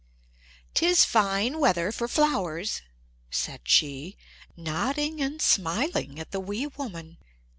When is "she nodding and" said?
3.65-5.43